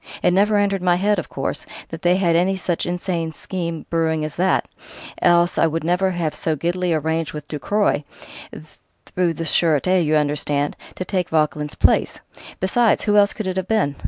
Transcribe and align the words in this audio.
It 0.23 0.31
never 0.31 0.57
entered 0.57 0.81
my 0.81 0.95
head, 0.95 1.19
of 1.19 1.29
course, 1.29 1.67
that 1.89 2.01
they 2.01 2.15
had 2.17 2.35
any 2.35 2.55
such 2.55 2.87
insane 2.87 3.33
scheme 3.33 3.85
brewing 3.91 4.25
as 4.25 4.33
that 4.37 4.67
else 5.21 5.59
I 5.59 5.67
would 5.67 5.83
never 5.83 6.09
have 6.09 6.33
so 6.33 6.55
giddily 6.55 6.91
arranged 6.91 7.33
with 7.33 7.47
Ducroy 7.47 8.03
through 9.13 9.35
the 9.35 9.43
Sûreté, 9.43 10.03
you 10.03 10.15
understand 10.15 10.75
to 10.95 11.05
take 11.05 11.29
Vauquelin's 11.29 11.75
place.... 11.75 12.19
Besides, 12.59 13.03
who 13.03 13.15
else 13.15 13.31
could 13.31 13.45
it 13.45 13.57
have 13.57 13.67
been? 13.67 13.95